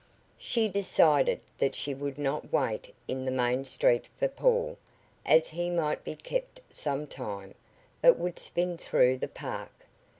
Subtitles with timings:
[0.39, 4.79] She decided that she would not wait in the main street for Paul,
[5.27, 7.53] as he might be kept some time,
[8.01, 9.85] but would spin through the park.